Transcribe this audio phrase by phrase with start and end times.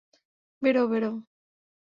[0.61, 1.15] বেরোও, বেরোও!